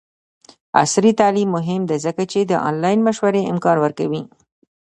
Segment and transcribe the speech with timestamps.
[0.81, 4.23] عصري تعلیم مهم دی ځکه چې د آنلاین مشورې امکان ورکوي.